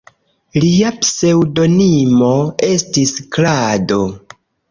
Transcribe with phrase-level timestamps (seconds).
[0.61, 2.31] Lia pseŭdonimo
[2.71, 4.01] estis "Klado".